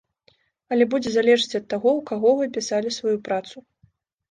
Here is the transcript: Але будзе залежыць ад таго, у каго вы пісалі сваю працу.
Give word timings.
Але 0.75 0.87
будзе 0.93 1.09
залежыць 1.17 1.57
ад 1.61 1.67
таго, 1.75 1.95
у 2.01 2.03
каго 2.13 2.29
вы 2.41 2.51
пісалі 2.59 2.97
сваю 2.99 3.17
працу. 3.31 3.57